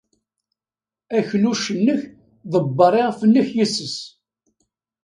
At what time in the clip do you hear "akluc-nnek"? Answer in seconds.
1.17-2.01